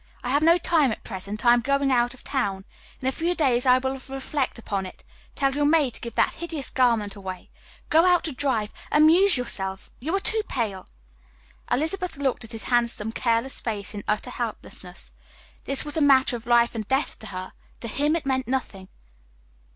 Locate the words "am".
1.53-1.61